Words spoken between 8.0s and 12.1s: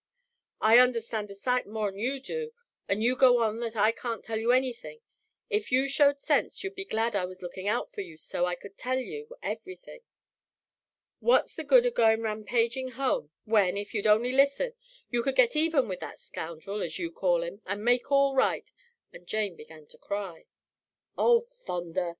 you so I could tell you everything. What's the good of